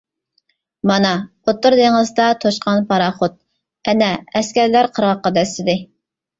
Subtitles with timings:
[0.91, 3.39] مانا، ئوتتۇرا دېڭىزدا توشقان پاراخوت.
[3.93, 5.81] ئەنە، ئەسكەرلەر قىرغاققا دەسسىدى.